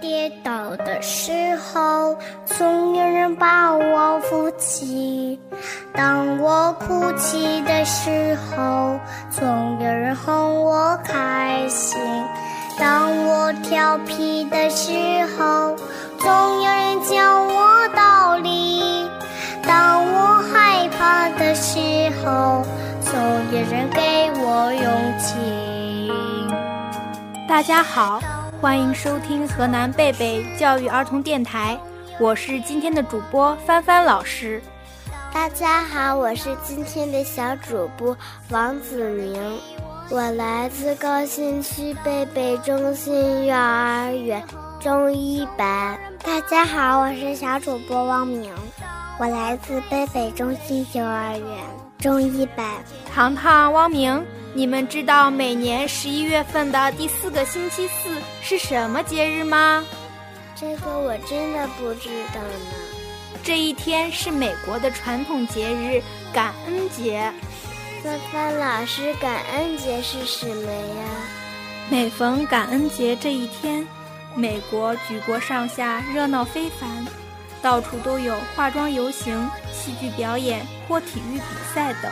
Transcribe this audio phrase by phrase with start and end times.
[0.00, 5.38] 跌倒的时候，总有人把我扶起；
[5.92, 8.98] 当我哭泣的时候，
[9.30, 12.00] 总有人哄我开心；
[12.78, 14.92] 当我调皮的时
[15.36, 15.76] 候，
[16.18, 19.06] 总有人教我道理；
[19.62, 21.78] 当我害怕的时
[22.24, 22.64] 候，
[23.02, 23.20] 总
[23.52, 26.10] 有人给我勇气。
[27.46, 28.39] 大家好。
[28.60, 31.80] 欢迎收听河南贝贝教育儿童电台，
[32.18, 34.60] 我是今天的主播帆帆老师。
[35.32, 38.14] 大家好，我是今天的小主播
[38.50, 39.58] 王子明，
[40.10, 44.44] 我来自高新区贝贝中心幼儿园
[44.78, 45.98] 中一班。
[46.22, 48.52] 大家好，我是小主播汪明，
[49.18, 51.64] 我来自贝贝中心幼儿园
[51.98, 52.66] 中一班。
[53.10, 54.22] 糖糖、汪明。
[54.52, 58.10] 你们知道每年十一月份的第四个星期四
[58.42, 59.84] 是什么节日吗？
[60.56, 62.74] 这个我真的不知道呢。
[63.44, 66.02] 这一天是美国的传统节日——
[66.34, 67.32] 感恩节。
[68.02, 71.04] 范范老师，感恩节是什么呀？
[71.88, 73.86] 每逢感恩节这一天，
[74.34, 77.06] 美国举国上下热闹非凡，
[77.62, 82.10] 到处都有化妆游行、戏剧表演或体育比赛等。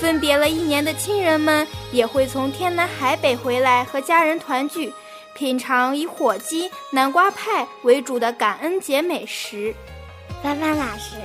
[0.00, 4.92] 分别了一年的亲人们也会从天南海北回来和家人团聚，
[5.34, 9.74] 品尝以火鸡、南瓜派为主的感恩节美食。
[10.42, 11.16] 帆帆老师，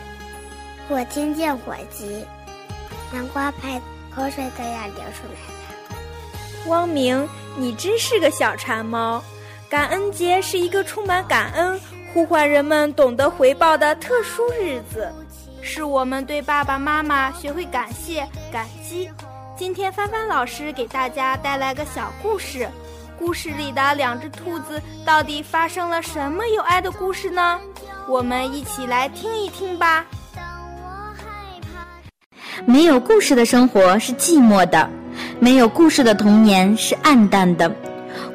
[0.90, 2.26] 我听见火鸡、
[3.12, 3.80] 南瓜派，
[4.16, 6.68] 口水都要流出来了。
[6.68, 9.24] 汪明，你真是个小馋猫。
[9.70, 11.80] 感恩节是一个充满感恩、
[12.14, 15.12] 呼唤人们懂得回报的特殊日子。
[15.64, 19.10] 是我们对爸爸妈妈学会感谢、感激。
[19.56, 22.70] 今天帆帆老师给大家带来个小故事，
[23.18, 27.60] 故事里的两只兔子到底发生了什么有爱的故事呢？
[28.10, 30.06] 我们一起来听一听吧。
[32.66, 34.90] 没有故事的生活是寂寞的，
[35.40, 37.74] 没有故事的童年是暗淡的。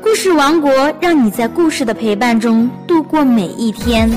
[0.00, 4.10] 故事王国让你在故事的陪伴中度过每一天。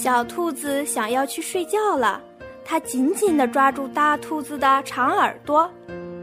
[0.00, 2.18] 小兔子想要去睡觉了，
[2.64, 5.70] 它紧紧地抓住大兔子的长耳朵，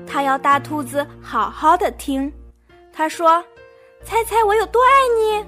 [0.08, 2.34] 它要大兔子好好的听。
[2.92, 3.40] 它说
[4.04, 5.46] ：“猜猜我有多爱你？”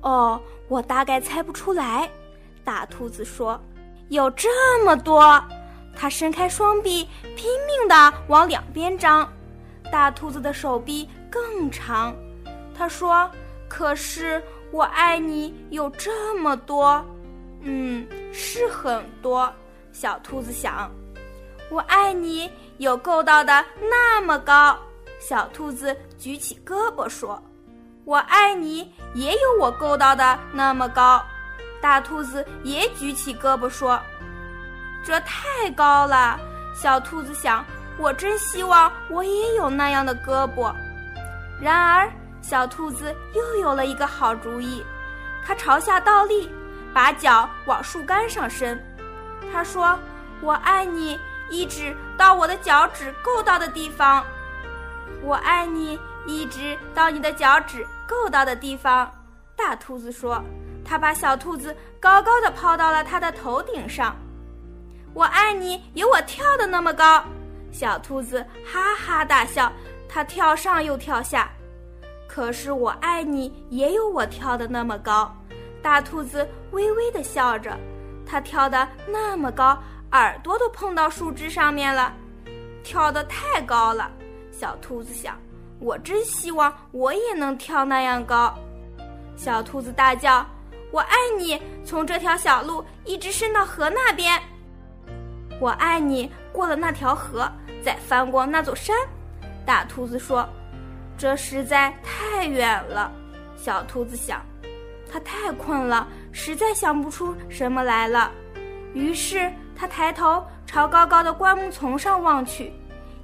[0.00, 2.08] 哦，我大概猜不出来。
[2.64, 3.60] 大兔子说
[4.08, 5.38] ：“有这么多。”
[5.94, 7.06] 它伸开双臂，
[7.36, 9.30] 拼命地往两边张。
[9.92, 12.16] 大兔子的手臂更长。
[12.74, 13.30] 它说
[13.68, 17.04] ：“可是我爱你有这么多。”
[17.64, 19.52] 嗯，是很多。
[19.92, 20.90] 小兔子想
[21.70, 24.78] ：“我爱你有够到的那么高。”
[25.20, 27.42] 小兔子举起胳膊说
[28.04, 31.24] ：“我爱你也有我够到的那么高。”
[31.80, 34.00] 大兔子也举起胳膊说
[35.04, 36.38] ：“这太高了。”
[36.74, 37.64] 小兔子想
[37.96, 40.74] ：“我真希望我也有那样的胳膊。”
[41.62, 42.10] 然而，
[42.42, 44.84] 小兔子又有了一个好主意，
[45.42, 46.50] 它朝下倒立。
[46.94, 48.80] 把脚往树干上伸，
[49.52, 49.98] 他说
[50.40, 51.18] ：“我爱你，
[51.50, 54.24] 一直到我的脚趾够到的地方。
[55.20, 59.10] 我爱你，一直到你的脚趾够到的地方。”
[59.56, 60.40] 大兔子说
[60.84, 64.16] ：“他把小兔子高高的抛到了他的头顶上。
[65.12, 67.24] 我爱你，有我跳的那么高。”
[67.72, 69.72] 小兔子哈哈大笑，
[70.08, 71.50] 它跳上又跳下。
[72.28, 75.34] 可是我爱你，也有我跳的那么高。
[75.84, 77.78] 大兔子微微地笑着，
[78.24, 79.78] 它跳得那么高，
[80.12, 82.10] 耳朵都碰到树枝上面了，
[82.82, 84.10] 跳得太高了。
[84.50, 85.38] 小兔子想
[85.80, 88.58] ：“我真希望我也能跳那样高。”
[89.36, 90.46] 小兔子大叫
[90.90, 91.60] ：“我爱你！
[91.84, 94.40] 从这条小路一直伸到河那边。
[95.60, 96.32] 我爱你！
[96.50, 97.46] 过了那条河，
[97.84, 98.96] 再翻过那座山。”
[99.66, 100.48] 大兔子说
[101.18, 103.12] ：“这实在太远了。”
[103.54, 104.40] 小兔子想。
[105.10, 108.30] 他太困了，实在想不出什么来了。
[108.92, 112.72] 于是他抬头朝高高的灌木丛上望去，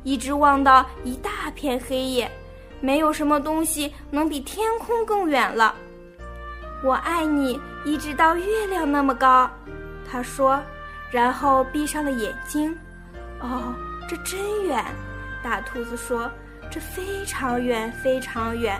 [0.02, 2.30] 一直望到一大片黑夜，
[2.80, 5.74] 没有什么东西能比天空更远了。
[6.82, 9.50] 我爱你，一直到月亮那么高。
[10.10, 10.60] 他说，
[11.10, 12.76] 然后闭上了眼睛。
[13.40, 13.74] 哦，
[14.08, 14.84] 这真远！
[15.42, 16.30] 大兔子说
[16.70, 18.78] ：“这非常远，非常远。”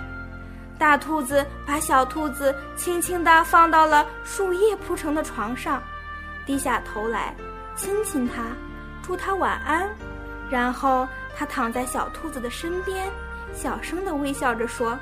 [0.80, 5.82] 大兔子把小兔子轻轻地放到了树叶铺成的床上，
[6.46, 7.34] 低下头来
[7.76, 8.44] 亲亲它，
[9.02, 9.86] 祝它晚安。
[10.50, 11.06] 然后
[11.36, 13.06] 它躺在小兔子的身边，
[13.52, 14.98] 小声地微笑着说：“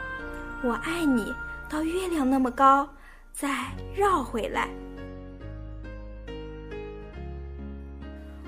[0.63, 1.33] 我爱你，
[1.69, 2.87] 到月亮那么高，
[3.33, 3.49] 再
[3.95, 4.69] 绕回来。”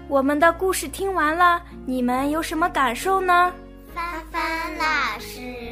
[0.08, 3.52] 我们的故事听完了，你们有什么感受呢？
[3.94, 4.42] 帆帆
[4.76, 5.69] 老师，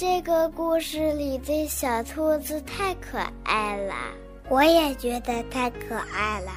[0.00, 3.92] 这个故事里的小兔子太可爱了，
[4.48, 6.50] 我也觉得太可爱了。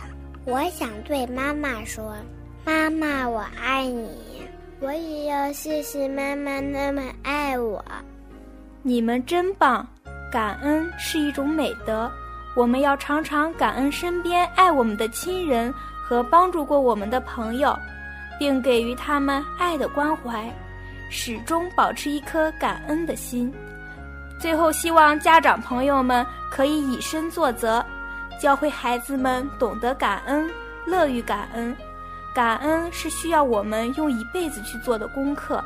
[0.46, 2.16] 我想对妈妈说
[2.64, 4.48] ：“妈妈，我爱你。”
[4.80, 7.84] 我也要谢谢妈妈那么爱我。
[8.82, 9.86] 你们真棒！
[10.32, 12.10] 感恩是一种美德，
[12.56, 15.74] 我们要常常感恩身边爱我们的亲人。
[16.02, 17.78] 和帮助过我们的朋友，
[18.40, 20.50] 并给予他们爱的关怀，
[21.16, 23.54] 始终保持一颗感恩的心。
[24.40, 27.86] 最后，希望家长朋友们可以以身作则，
[28.42, 30.50] 教会孩子们懂得感恩，
[30.88, 31.74] 乐于感恩。
[32.34, 35.64] 感恩是需要我们用一辈子去做的功课。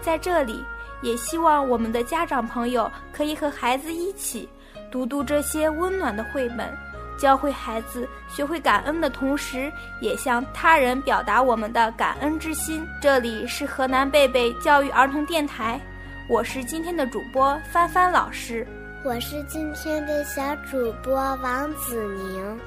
[0.00, 0.64] 在这里，
[1.02, 4.48] 也希望我们的家长朋友可以和孩子一起
[4.90, 6.74] 读读这些温暖的绘本。
[7.16, 12.86] 教会孩子学会感恩的同时，也向他人表达我们的感恩之心。
[13.00, 15.80] 这里是河南贝贝教育儿童电台，
[16.28, 18.66] 我是今天的主播帆帆老师，
[19.04, 22.60] 我是今天的小主播王子宁，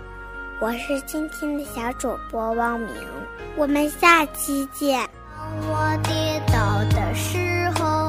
[0.60, 2.94] 我是今天的小主播汪明，
[3.56, 5.08] 我们下期见。
[5.38, 7.38] 当我跌倒的时
[7.80, 8.09] 候。